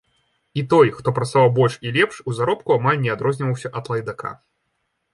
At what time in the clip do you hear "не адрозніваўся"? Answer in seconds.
3.05-3.75